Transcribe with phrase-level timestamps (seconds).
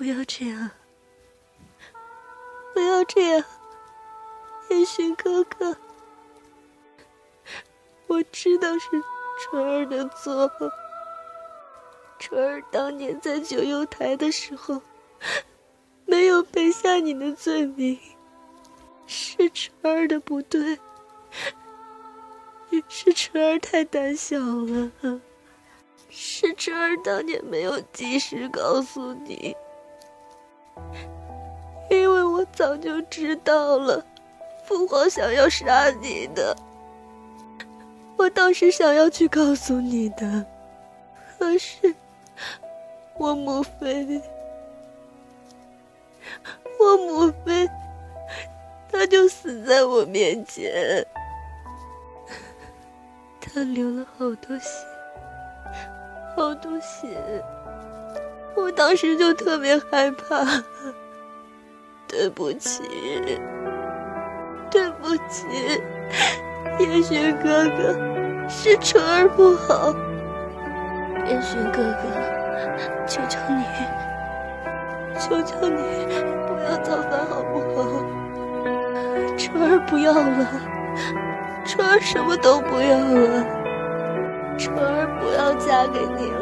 [0.00, 0.70] 不要这样，
[2.72, 3.44] 不要这样，
[4.70, 5.76] 燕洵哥哥，
[8.06, 8.86] 我知道是
[9.38, 10.50] 纯儿的错。
[12.18, 14.80] 纯儿当年在九幽台的时候，
[16.06, 18.00] 没有背下你的罪名，
[19.06, 20.78] 是纯儿的不对，
[22.88, 25.20] 是纯儿太胆小了，
[26.08, 29.54] 是纯儿当年没有及时告诉你，
[31.88, 34.04] 因为我早就知道了，
[34.64, 36.56] 父皇想要杀你的，
[38.16, 40.46] 我当时想要去告诉你的，
[41.38, 41.94] 可是。
[43.18, 44.22] 我母妃，
[46.78, 47.68] 我母妃，
[48.90, 51.06] 她就死在我面前，
[53.38, 54.70] 她流了好多血，
[56.34, 57.08] 好多血，
[58.56, 60.44] 我当时就特别害怕。
[62.08, 62.82] 对不起，
[64.70, 65.46] 对不起，
[66.80, 67.94] 燕洵哥哥，
[68.48, 69.94] 是纯儿不好，
[71.28, 72.02] 燕洵哥哥。
[73.06, 73.62] 求求你，
[75.18, 75.82] 求求你，
[76.46, 78.04] 不要造反好不好？
[79.38, 80.46] 春儿不要了，
[81.64, 83.46] 春儿什么都不要了，
[84.58, 86.39] 春儿不要嫁给你了，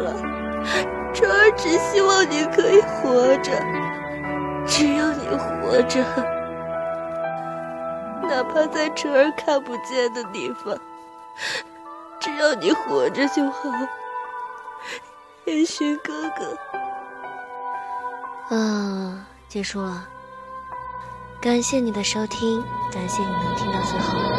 [1.59, 3.53] 只希望你可以活着，
[4.67, 6.01] 只要你活着，
[8.23, 10.79] 哪怕在春儿看不见的地方，
[12.20, 13.69] 只要你活着就好。
[15.47, 16.56] 烟熏哥哥，
[18.55, 20.06] 啊，结束了。
[21.41, 24.38] 感谢你的收听，感谢你能听到最后。